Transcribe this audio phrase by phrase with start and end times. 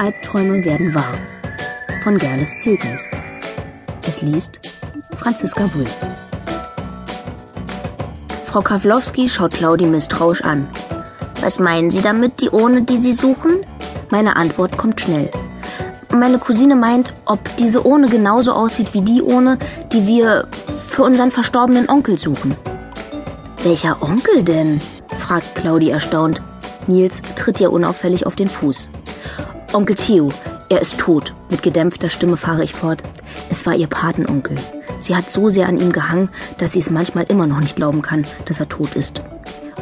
[0.00, 1.12] Albträume werden wahr.
[2.02, 3.02] Von Gerles Zilkens.
[4.08, 4.58] Es liest
[5.16, 5.94] Franziska Wulff.
[8.46, 10.66] Frau Kawlowski schaut Claudi misstrauisch an.
[11.42, 13.60] Was meinen Sie damit, die Ohne, die Sie suchen?
[14.08, 15.30] Meine Antwort kommt schnell.
[16.10, 19.58] Meine Cousine meint, ob diese Ohne genauso aussieht wie die Ohne,
[19.92, 20.48] die wir
[20.88, 22.56] für unseren verstorbenen Onkel suchen.
[23.62, 24.80] Welcher Onkel denn?
[25.18, 26.40] fragt Claudi erstaunt.
[26.86, 28.88] Nils tritt ihr unauffällig auf den Fuß.
[29.72, 30.32] Onkel Theo,
[30.68, 31.32] er ist tot.
[31.48, 33.04] Mit gedämpfter Stimme fahre ich fort.
[33.50, 34.56] Es war ihr Patenonkel.
[34.98, 38.02] Sie hat so sehr an ihm gehangen, dass sie es manchmal immer noch nicht glauben
[38.02, 39.22] kann, dass er tot ist.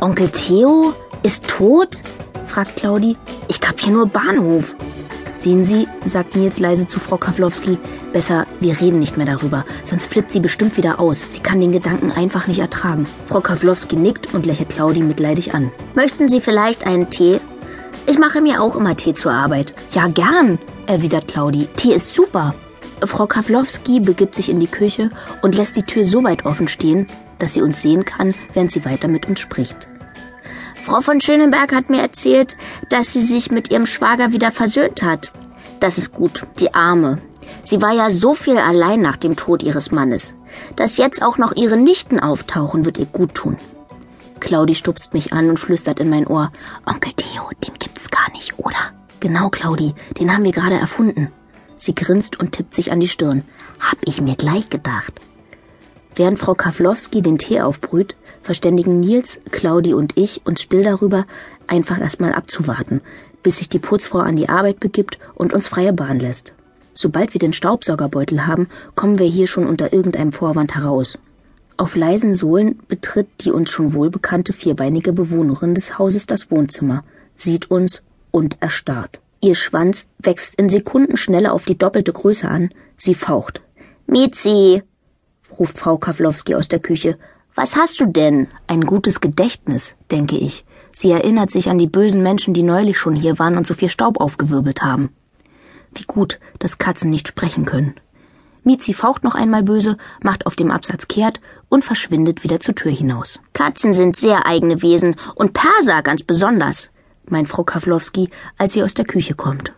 [0.00, 2.00] Onkel Theo ist tot?
[2.46, 3.18] fragt Claudi.
[3.48, 4.74] Ich kapier nur Bahnhof.
[5.38, 7.76] Sehen Sie, sagt Nils leise zu Frau Kawlowski,
[8.14, 11.26] besser, wir reden nicht mehr darüber, sonst flippt sie bestimmt wieder aus.
[11.28, 13.06] Sie kann den Gedanken einfach nicht ertragen.
[13.26, 15.70] Frau Kawlowski nickt und lächelt Claudi mitleidig an.
[15.94, 17.40] Möchten Sie vielleicht einen Tee?
[18.06, 19.72] Ich mache mir auch immer Tee zur Arbeit.
[19.92, 21.68] Ja, gern, erwidert Claudi.
[21.76, 22.54] Tee ist super.
[23.02, 25.10] Frau Kawlowski begibt sich in die Küche
[25.42, 27.06] und lässt die Tür so weit offen stehen,
[27.38, 29.88] dass sie uns sehen kann, während sie weiter mit uns spricht.
[30.84, 32.56] Frau von Schöneberg hat mir erzählt,
[32.90, 35.32] dass sie sich mit ihrem Schwager wieder versöhnt hat.
[35.80, 37.18] Das ist gut, die Arme.
[37.62, 40.34] Sie war ja so viel allein nach dem Tod ihres Mannes.
[40.76, 43.56] Dass jetzt auch noch ihre Nichten auftauchen, wird ihr gut tun.
[44.40, 46.52] Claudi stupst mich an und flüstert in mein Ohr.
[46.84, 47.74] Onkel Theo, den
[48.44, 48.92] nicht, oder?
[49.20, 51.28] Genau, Claudi, den haben wir gerade erfunden.
[51.78, 53.42] Sie grinst und tippt sich an die Stirn.
[53.80, 55.20] Hab ich mir gleich gedacht.
[56.14, 61.26] Während Frau Kawlowski den Tee aufbrüht, verständigen Nils, Claudi und ich uns still darüber,
[61.66, 63.00] einfach erstmal abzuwarten,
[63.42, 66.52] bis sich die Putzfrau an die Arbeit begibt und uns freie Bahn lässt.
[66.92, 71.18] Sobald wir den Staubsaugerbeutel haben, kommen wir hier schon unter irgendeinem Vorwand heraus.
[71.76, 77.02] Auf leisen Sohlen betritt die uns schon wohlbekannte vierbeinige Bewohnerin des Hauses das Wohnzimmer,
[77.34, 78.02] sieht uns
[78.34, 79.20] und erstarrt.
[79.40, 82.70] Ihr Schwanz wächst in Sekundenschnelle auf die doppelte Größe an.
[82.96, 83.62] Sie faucht.
[84.06, 84.82] Mizi,
[85.56, 87.16] ruft Frau Kawlowski aus der Küche.
[87.54, 88.48] Was hast du denn?
[88.66, 90.64] Ein gutes Gedächtnis, denke ich.
[90.92, 93.88] Sie erinnert sich an die bösen Menschen, die neulich schon hier waren und so viel
[93.88, 95.10] Staub aufgewirbelt haben.
[95.94, 97.94] Wie gut, dass Katzen nicht sprechen können.
[98.64, 102.90] Mizi faucht noch einmal böse, macht auf dem Absatz kehrt und verschwindet wieder zur Tür
[102.90, 103.38] hinaus.
[103.52, 106.88] Katzen sind sehr eigene Wesen und Perser ganz besonders,
[107.30, 109.72] meint Frau Kawlowski, als sie aus der Küche kommt.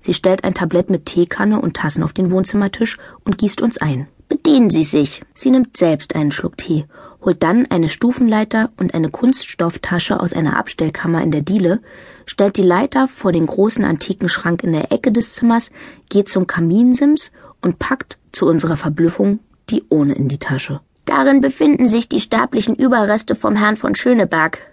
[0.00, 4.08] Sie stellt ein Tablett mit Teekanne und Tassen auf den Wohnzimmertisch und gießt uns ein.
[4.28, 5.22] Bedienen Sie sich.
[5.34, 6.86] Sie nimmt selbst einen Schluck Tee,
[7.20, 11.80] holt dann eine Stufenleiter und eine Kunststofftasche aus einer Abstellkammer in der Diele,
[12.24, 15.70] stellt die Leiter vor den großen antiken Schrank in der Ecke des Zimmers,
[16.08, 17.30] geht zum Kaminsims
[17.60, 20.80] und packt zu unserer Verblüffung die Ohne in die Tasche.
[21.04, 24.71] Darin befinden sich die sterblichen Überreste vom Herrn von Schöneberg.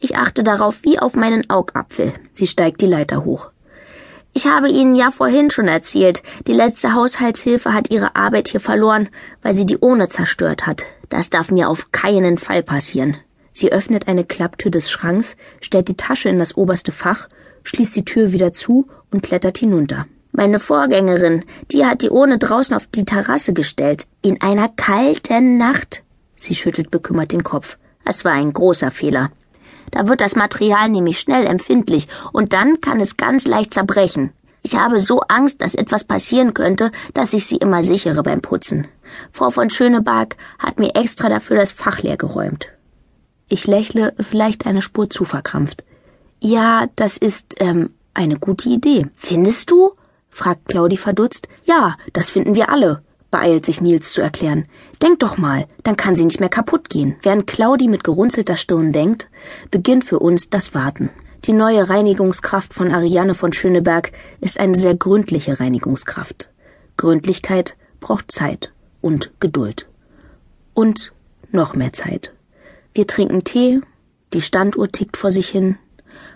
[0.00, 2.12] Ich achte darauf wie auf meinen Augapfel.
[2.32, 3.50] Sie steigt die Leiter hoch.
[4.32, 9.08] Ich habe Ihnen ja vorhin schon erzählt, die letzte Haushaltshilfe hat ihre Arbeit hier verloren,
[9.42, 10.84] weil sie die Ohne zerstört hat.
[11.08, 13.16] Das darf mir auf keinen Fall passieren.
[13.52, 17.28] Sie öffnet eine Klapptür des Schranks, stellt die Tasche in das oberste Fach,
[17.64, 20.06] schließt die Tür wieder zu und klettert hinunter.
[20.32, 24.06] Meine Vorgängerin, die hat die Ohne draußen auf die Terrasse gestellt.
[24.22, 26.04] In einer kalten Nacht.
[26.36, 27.76] Sie schüttelt bekümmert den Kopf.
[28.04, 29.32] Es war ein großer Fehler.
[29.90, 34.32] Da wird das Material nämlich schnell empfindlich und dann kann es ganz leicht zerbrechen.
[34.62, 38.88] Ich habe so Angst, dass etwas passieren könnte, dass ich sie immer sichere beim Putzen.
[39.32, 42.68] Frau von Schöneberg hat mir extra dafür das Fach leer geräumt.
[43.48, 45.82] Ich lächle, vielleicht eine Spur zu verkrampft.
[46.40, 49.06] Ja, das ist, ähm, eine gute Idee.
[49.16, 49.92] Findest du?
[50.28, 51.48] fragt Claudi verdutzt.
[51.64, 54.66] Ja, das finden wir alle beeilt sich Nils zu erklären.
[55.02, 57.16] Denk doch mal, dann kann sie nicht mehr kaputt gehen.
[57.22, 59.28] Während Claudi mit gerunzelter Stirn denkt,
[59.70, 61.10] beginnt für uns das Warten.
[61.44, 66.48] Die neue Reinigungskraft von Ariane von Schöneberg ist eine sehr gründliche Reinigungskraft.
[66.96, 69.86] Gründlichkeit braucht Zeit und Geduld.
[70.74, 71.12] Und
[71.50, 72.32] noch mehr Zeit.
[72.92, 73.80] Wir trinken Tee,
[74.32, 75.78] die Standuhr tickt vor sich hin.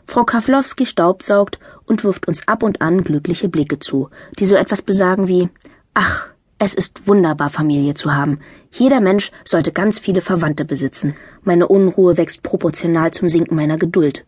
[0.06, 4.08] Frau Kawlowski staubsaugt und wirft uns ab und an glückliche Blicke zu,
[4.38, 5.48] die so etwas besagen wie
[5.94, 6.28] Ach,
[6.64, 8.38] es ist wunderbar, Familie zu haben.
[8.72, 11.14] Jeder Mensch sollte ganz viele Verwandte besitzen.
[11.42, 14.24] Meine Unruhe wächst proportional zum Sinken meiner Geduld.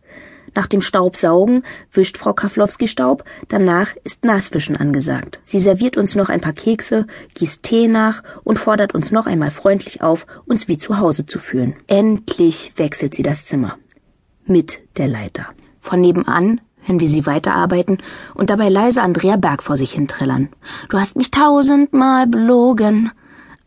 [0.53, 5.39] Nach dem Staubsaugen wischt Frau Kawlowski Staub, danach ist Naswischen angesagt.
[5.45, 9.49] Sie serviert uns noch ein paar Kekse, gießt Tee nach und fordert uns noch einmal
[9.49, 11.75] freundlich auf, uns wie zu Hause zu fühlen.
[11.87, 13.77] Endlich wechselt sie das Zimmer.
[14.45, 15.47] Mit der Leiter.
[15.79, 17.99] Von nebenan wenn wir sie weiterarbeiten
[18.33, 20.49] und dabei leise Andrea Berg vor sich hinträllern.
[20.89, 23.11] Du hast mich tausendmal belogen.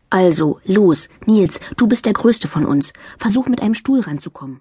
[0.09, 2.91] Also, los, Nils, du bist der Größte von uns.
[3.17, 4.59] Versuch mit einem Stuhl ranzukommen.